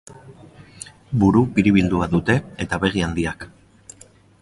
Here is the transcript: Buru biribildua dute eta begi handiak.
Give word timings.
Buru 1.25 1.43
biribildua 1.59 2.09
dute 2.17 2.41
eta 2.67 2.83
begi 2.87 3.07
handiak. 3.09 3.49